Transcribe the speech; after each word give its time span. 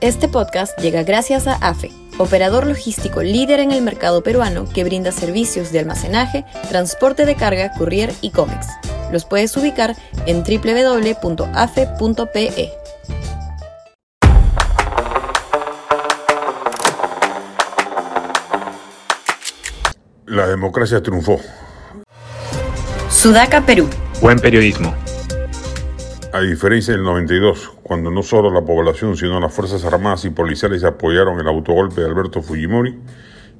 Este 0.00 0.28
podcast 0.28 0.78
llega 0.78 1.02
gracias 1.02 1.46
a 1.46 1.56
AFE, 1.56 1.90
operador 2.16 2.66
logístico 2.66 3.22
líder 3.22 3.60
en 3.60 3.70
el 3.70 3.82
mercado 3.82 4.22
peruano 4.22 4.64
que 4.66 4.82
brinda 4.82 5.12
servicios 5.12 5.72
de 5.72 5.80
almacenaje, 5.80 6.46
transporte 6.70 7.26
de 7.26 7.34
carga, 7.34 7.70
courier 7.76 8.10
y 8.22 8.30
cómics. 8.30 8.66
Los 9.12 9.26
puedes 9.26 9.54
ubicar 9.58 9.94
en 10.24 10.42
www.afe.pe. 10.42 11.52
La 20.24 20.46
democracia 20.46 21.02
triunfó. 21.02 21.38
Sudaca, 23.10 23.66
Perú. 23.66 23.86
Buen 24.22 24.38
periodismo. 24.38 24.94
A 26.32 26.42
diferencia 26.42 26.94
del 26.94 27.02
92, 27.02 27.72
cuando 27.82 28.08
no 28.12 28.22
solo 28.22 28.52
la 28.52 28.64
población, 28.64 29.16
sino 29.16 29.40
las 29.40 29.52
Fuerzas 29.52 29.84
Armadas 29.84 30.24
y 30.24 30.30
policiales 30.30 30.84
apoyaron 30.84 31.40
el 31.40 31.48
autogolpe 31.48 32.02
de 32.02 32.06
Alberto 32.06 32.40
Fujimori, 32.40 32.96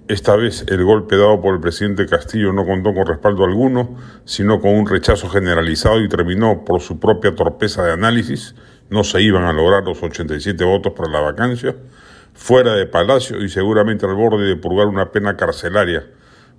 esta 0.07 0.37
vez 0.37 0.65
el 0.69 0.85
golpe 0.85 1.17
dado 1.17 1.41
por 1.41 1.55
el 1.55 1.61
presidente 1.61 2.07
Castillo 2.07 2.53
no 2.53 2.65
contó 2.65 2.95
con 2.95 3.07
respaldo 3.07 3.45
alguno, 3.45 3.97
sino 4.25 4.61
con 4.61 4.77
un 4.77 4.87
rechazo 4.87 5.29
generalizado 5.29 6.01
y 6.01 6.09
terminó 6.09 6.65
por 6.65 6.81
su 6.81 7.01
propia 7.01 7.35
torpeza 7.35 7.85
de 7.85 7.93
análisis, 7.93 8.55
no 8.89 9.03
se 9.03 9.21
iban 9.21 9.43
a 9.43 9.53
lograr 9.53 9.83
los 9.83 10.01
87 10.01 10.63
votos 10.65 10.93
para 10.93 11.11
la 11.11 11.21
vacancia, 11.23 11.75
fuera 12.35 12.75
de 12.75 12.87
Palacio 12.87 13.43
y 13.43 13.49
seguramente 13.49 14.07
al 14.07 14.15
borde 14.15 14.47
de 14.47 14.55
purgar 14.55 14.87
una 14.87 15.11
pena 15.11 15.37
carcelaria 15.37 16.07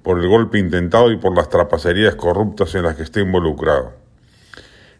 por 0.04 0.20
el 0.20 0.28
golpe 0.28 0.60
intentado 0.60 1.10
y 1.10 1.16
por 1.16 1.34
las 1.34 1.48
trapacerías 1.48 2.16
corruptas 2.16 2.76
en 2.76 2.84
las 2.84 2.98
que 2.98 3.04
esté 3.04 3.22
involucrado. 3.22 4.01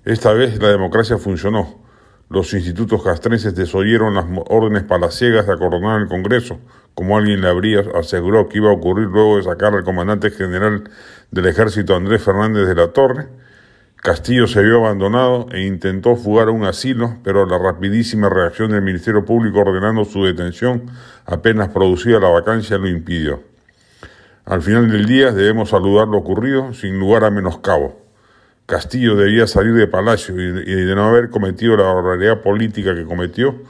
Esta 0.04 0.34
vez 0.34 0.60
la 0.60 0.70
democracia 0.70 1.20
funcionó. 1.20 1.80
Los 2.28 2.56
institutos 2.56 3.04
castrenses 3.04 3.54
desoyeron 3.54 4.16
las 4.16 4.26
órdenes 4.50 4.82
palaciegas 4.82 5.46
de 5.46 5.54
acordonar 5.54 6.02
el 6.02 6.08
Congreso, 6.08 6.58
como 6.96 7.18
alguien 7.18 7.42
le 7.42 7.48
habría 7.48 7.82
asegurado 7.94 8.50
que 8.50 8.58
iba 8.58 8.72
a 8.72 8.74
ocurrir 8.74 9.10
luego 9.10 9.38
de 9.38 9.44
sacar 9.44 9.76
al 9.76 9.84
comandante 9.84 10.32
general 10.32 10.90
del 11.30 11.46
ejército 11.46 11.96
Andrés 11.96 12.24
Fernández 12.24 12.68
de 12.68 12.74
la 12.74 12.88
Torre. 12.88 13.28
Castillo 13.98 14.48
se 14.48 14.64
vio 14.64 14.78
abandonado 14.78 15.46
e 15.52 15.68
intentó 15.68 16.16
fugar 16.16 16.48
a 16.48 16.52
un 16.52 16.64
asilo, 16.64 17.18
pero 17.24 17.46
la 17.46 17.60
rapidísima 17.60 18.28
reacción 18.28 18.72
del 18.72 18.82
Ministerio 18.82 19.24
Público 19.24 19.60
ordenando 19.60 20.04
su 20.04 20.26
detención 20.26 20.90
apenas 21.28 21.70
producida 21.70 22.20
la 22.20 22.30
vacancia 22.30 22.80
lo 22.80 22.88
impidió. 22.88 23.44
Al 24.46 24.64
final 24.64 24.92
del 24.92 25.06
día 25.06 25.32
debemos 25.32 25.70
saludar 25.70 26.08
lo 26.08 26.18
ocurrido 26.18 26.74
sin 26.74 26.98
lugar 26.98 27.24
a 27.24 27.30
menoscabo. 27.30 28.01
Castillo 28.72 29.18
debía 29.18 29.48
salir 29.48 29.74
de 29.74 29.86
Palacio 29.86 30.34
y 30.34 30.50
de 30.50 30.96
no 30.96 31.04
haber 31.04 31.30
cometido 31.30 31.76
la 31.76 31.92
barbaridad 31.92 32.40
política 32.40 32.96
que 32.96 33.04
cometió, 33.04 33.64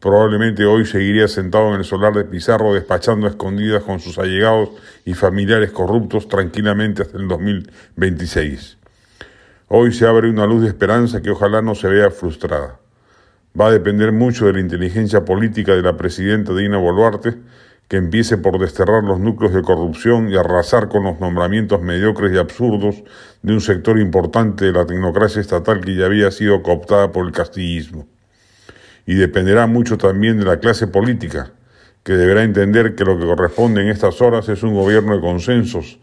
probablemente 0.00 0.64
hoy 0.64 0.84
seguiría 0.84 1.28
sentado 1.28 1.68
en 1.68 1.74
el 1.74 1.84
solar 1.84 2.12
de 2.12 2.24
Pizarro 2.24 2.74
despachando 2.74 3.28
a 3.28 3.30
escondidas 3.30 3.84
con 3.84 4.00
sus 4.00 4.18
allegados 4.18 4.70
y 5.04 5.14
familiares 5.14 5.70
corruptos 5.70 6.26
tranquilamente 6.26 7.02
hasta 7.02 7.18
el 7.18 7.28
2026. 7.28 8.78
Hoy 9.68 9.92
se 9.92 10.08
abre 10.08 10.28
una 10.28 10.44
luz 10.44 10.62
de 10.62 10.68
esperanza 10.68 11.22
que 11.22 11.30
ojalá 11.30 11.62
no 11.62 11.76
se 11.76 11.86
vea 11.86 12.10
frustrada. 12.10 12.80
Va 13.58 13.68
a 13.68 13.70
depender 13.70 14.10
mucho 14.10 14.46
de 14.46 14.54
la 14.54 14.60
inteligencia 14.60 15.24
política 15.24 15.76
de 15.76 15.82
la 15.82 15.96
presidenta 15.96 16.52
Dina 16.52 16.78
Boluarte, 16.78 17.36
que 17.88 17.96
empiece 17.96 18.36
por 18.36 18.58
desterrar 18.58 19.02
los 19.02 19.18
núcleos 19.18 19.54
de 19.54 19.62
corrupción 19.62 20.30
y 20.30 20.36
arrasar 20.36 20.88
con 20.88 21.04
los 21.04 21.18
nombramientos 21.20 21.80
mediocres 21.80 22.32
y 22.32 22.38
absurdos 22.38 23.02
de 23.42 23.54
un 23.54 23.62
sector 23.62 23.98
importante 23.98 24.66
de 24.66 24.72
la 24.72 24.84
tecnocracia 24.84 25.40
estatal 25.40 25.80
que 25.80 25.94
ya 25.94 26.04
había 26.04 26.30
sido 26.30 26.62
cooptada 26.62 27.10
por 27.12 27.26
el 27.26 27.32
castillismo. 27.32 28.06
Y 29.06 29.14
dependerá 29.14 29.66
mucho 29.66 29.96
también 29.96 30.38
de 30.38 30.44
la 30.44 30.60
clase 30.60 30.86
política, 30.86 31.52
que 32.02 32.12
deberá 32.12 32.42
entender 32.42 32.94
que 32.94 33.04
lo 33.04 33.18
que 33.18 33.24
corresponde 33.24 33.80
en 33.80 33.88
estas 33.88 34.20
horas 34.20 34.48
es 34.50 34.62
un 34.62 34.74
gobierno 34.74 35.14
de 35.14 35.22
consensos, 35.22 35.98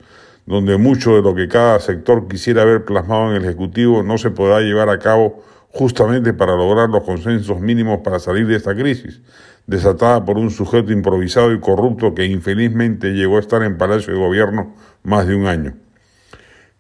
donde 0.47 0.77
mucho 0.77 1.15
de 1.15 1.21
lo 1.21 1.35
que 1.35 1.47
cada 1.47 1.79
sector 1.79 2.27
quisiera 2.27 2.65
ver 2.65 2.83
plasmado 2.83 3.29
en 3.29 3.37
el 3.37 3.45
Ejecutivo 3.45 4.01
no 4.01 4.17
se 4.17 4.31
podrá 4.31 4.61
llevar 4.61 4.89
a 4.89 4.99
cabo 4.99 5.43
justamente 5.75 6.31
para 6.31 6.55
lograr 6.55 6.89
los 6.89 7.03
consensos 7.03 7.59
mínimos 7.59 7.99
para 7.99 8.17
salir 8.17 8.47
de 8.47 8.55
esta 8.55 8.73
crisis, 8.73 9.21
desatada 9.67 10.23
por 10.23 10.37
un 10.37 10.49
sujeto 10.49 10.93
improvisado 10.93 11.51
y 11.51 11.59
corrupto 11.59 12.15
que 12.15 12.23
infelizmente 12.23 13.11
llegó 13.11 13.35
a 13.35 13.41
estar 13.41 13.61
en 13.61 13.77
Palacio 13.77 14.13
de 14.13 14.19
Gobierno 14.19 14.73
más 15.03 15.27
de 15.27 15.35
un 15.35 15.47
año. 15.47 15.75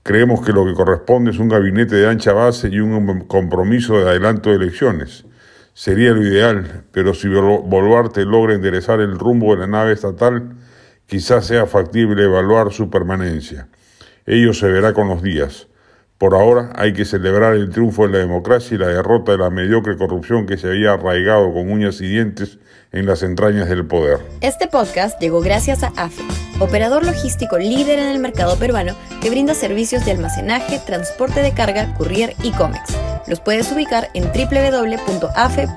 Creemos 0.01 0.45
que 0.45 0.53
lo 0.53 0.65
que 0.65 0.73
corresponde 0.73 1.31
es 1.31 1.39
un 1.39 1.49
gabinete 1.49 1.95
de 1.95 2.07
ancha 2.07 2.31
base 2.31 2.69
y 2.69 2.79
un 2.79 3.25
compromiso 3.27 3.99
de 3.99 4.11
adelanto 4.11 4.49
de 4.49 4.55
elecciones. 4.55 5.25
Sería 5.73 6.11
lo 6.11 6.25
ideal, 6.25 6.85
pero 6.93 7.13
si 7.13 7.27
Boluarte 7.27 8.23
logra 8.23 8.53
enderezar 8.53 9.01
el 9.01 9.19
rumbo 9.19 9.53
de 9.53 9.59
la 9.59 9.67
nave 9.67 9.91
estatal, 9.91 10.55
quizás 11.05 11.45
sea 11.47 11.65
factible 11.65 12.23
evaluar 12.23 12.71
su 12.71 12.89
permanencia. 12.89 13.67
Ello 14.25 14.53
se 14.53 14.69
verá 14.69 14.93
con 14.93 15.09
los 15.09 15.21
días. 15.21 15.67
Por 16.17 16.33
ahora 16.33 16.71
hay 16.75 16.93
que 16.93 17.03
celebrar 17.03 17.55
el 17.55 17.71
triunfo 17.71 18.07
de 18.07 18.13
la 18.13 18.19
democracia 18.19 18.75
y 18.75 18.77
la 18.77 18.87
derrota 18.87 19.33
de 19.33 19.37
la 19.37 19.49
mediocre 19.49 19.97
corrupción 19.97 20.45
que 20.45 20.55
se 20.55 20.67
había 20.67 20.93
arraigado 20.93 21.51
con 21.53 21.69
uñas 21.69 21.99
y 21.99 22.07
dientes 22.07 22.57
en 22.93 23.05
las 23.05 23.21
entrañas 23.21 23.67
del 23.67 23.85
poder. 23.85 24.19
Este 24.39 24.67
podcast 24.67 25.19
llegó 25.19 25.41
gracias 25.41 25.83
a 25.83 25.87
AFE, 25.97 26.23
operador 26.61 27.05
logístico 27.05 27.57
líder 27.57 27.99
en 27.99 28.07
el 28.07 28.19
mercado 28.19 28.57
peruano 28.57 28.95
que 29.21 29.29
brinda 29.29 29.53
servicios 29.53 30.05
de 30.05 30.11
almacenaje, 30.11 30.79
transporte 30.85 31.41
de 31.41 31.53
carga, 31.53 31.93
courier 31.95 32.33
y 32.41 32.51
cómics. 32.53 32.97
Los 33.27 33.41
puedes 33.41 33.69
ubicar 33.73 34.07
en 34.13 34.23
www.afe.pe. 34.31 35.73